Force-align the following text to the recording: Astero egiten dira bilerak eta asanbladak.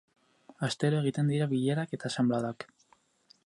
Astero 0.67 1.01
egiten 1.05 1.29
dira 1.33 1.49
bilerak 1.53 1.93
eta 1.99 2.11
asanbladak. 2.13 2.67